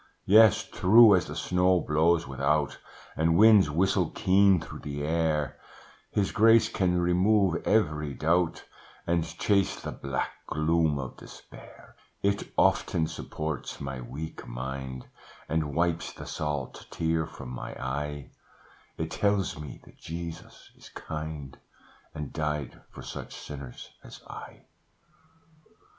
"Yes, 0.25 0.67
true 0.67 1.15
as 1.15 1.27
the 1.27 1.35
snow 1.35 1.79
blows 1.79 2.27
without, 2.27 2.79
And 3.15 3.37
winds 3.37 3.69
whistle 3.69 4.09
keen 4.09 4.59
through 4.59 4.79
the 4.79 5.03
air, 5.03 5.59
His 6.09 6.31
grace 6.31 6.69
can 6.69 6.99
remove 6.99 7.61
every 7.67 8.15
doubt, 8.15 8.63
And 9.05 9.23
chase 9.23 9.79
the 9.79 9.91
black 9.91 10.31
gloom 10.47 10.97
of 10.97 11.17
despair: 11.17 11.95
It 12.23 12.51
often 12.57 13.05
supports 13.05 13.79
my 13.79 14.01
weak 14.01 14.47
mind, 14.47 15.05
And 15.47 15.75
wipes 15.75 16.11
the 16.11 16.25
salt 16.25 16.87
tear 16.89 17.27
from 17.27 17.49
my 17.49 17.75
eye, 17.75 18.31
It 18.97 19.11
tells 19.11 19.59
me 19.59 19.81
that 19.85 19.99
Jesus 19.99 20.71
is 20.75 20.89
kind, 20.89 21.59
And 22.15 22.33
died 22.33 22.81
for 22.89 23.03
such 23.03 23.35
sinners 23.35 23.91
as 24.03 24.19
I. 24.25 24.65